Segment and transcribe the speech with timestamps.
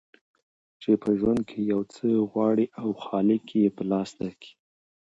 [0.81, 4.51] چي په ژوند کي یو څه غواړې او خالق یې په لاس درکي